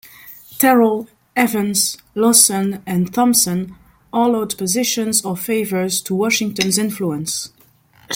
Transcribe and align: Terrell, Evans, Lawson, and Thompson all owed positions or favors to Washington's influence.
Terrell, 0.57 1.07
Evans, 1.35 1.95
Lawson, 2.15 2.81
and 2.87 3.13
Thompson 3.13 3.75
all 4.11 4.35
owed 4.35 4.57
positions 4.57 5.23
or 5.23 5.37
favors 5.37 6.01
to 6.01 6.15
Washington's 6.15 6.79
influence. 6.79 7.51